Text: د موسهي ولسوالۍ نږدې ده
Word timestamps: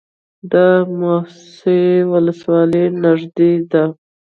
د 0.51 0.53
موسهي 0.99 1.83
ولسوالۍ 2.11 2.85
نږدې 3.03 3.51
ده 3.71 3.83